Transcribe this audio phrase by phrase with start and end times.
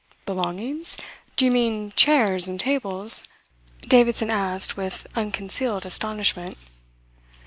[0.25, 0.97] "Belongings?
[1.35, 3.21] Do you mean chairs and tables?"
[3.81, 6.57] Davidson asked with unconcealed astonishment.